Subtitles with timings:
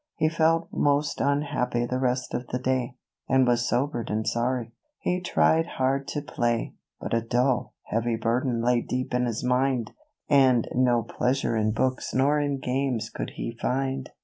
[0.15, 2.95] He felt most unhappy the rest of the day,
[3.29, 4.73] And was sobered and sorry.
[4.97, 9.91] He tried hard to play, But a dull, heavy burden lay deep in his mind,
[10.27, 13.55] And no pleasure in books nor in games could he.
[13.61, 14.09] find.